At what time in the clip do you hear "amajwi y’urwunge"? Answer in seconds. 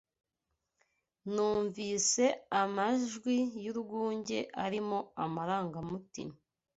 2.61-4.39